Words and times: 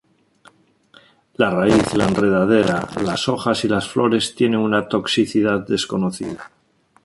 La 1.41 1.49
raíz, 1.51 1.93
la 1.93 2.05
enredadera, 2.07 2.87
las 3.03 3.29
hojas 3.29 3.63
y 3.65 3.67
las 3.67 3.87
flores 3.87 4.33
tienen 4.33 4.59
una 4.59 4.87
toxicidad 4.87 5.59
desconocida. 5.67 6.49